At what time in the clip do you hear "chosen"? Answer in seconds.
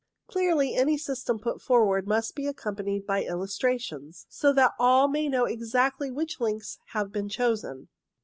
7.29-7.87